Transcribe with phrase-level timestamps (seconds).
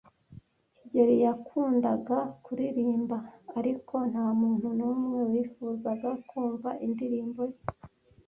[0.77, 3.17] kigeli yakundaga kuririmba,
[3.59, 7.59] ariko ntamuntu numwe wifuzaga kumva indirimbo ye.